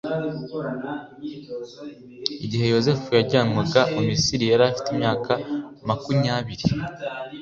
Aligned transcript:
igihe 2.45 2.65
yozefu 2.67 3.09
yajyanwaga 3.17 3.81
mu 3.93 4.01
misiri 4.09 4.43
yari 4.51 4.63
afite 4.69 4.87
imyaka 4.95 5.31
makunyabiri. 5.87 6.65